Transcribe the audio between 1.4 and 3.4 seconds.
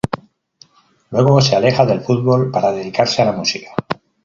se aleja del fútbol para dedicarse a la